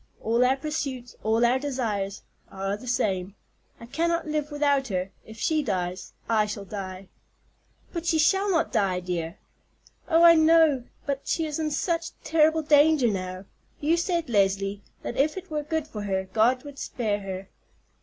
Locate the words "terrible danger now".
12.23-13.45